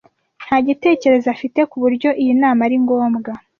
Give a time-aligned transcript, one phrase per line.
[0.45, 3.31] Nta gitekerezo afite ku buryo iyi nama ari ngombwa.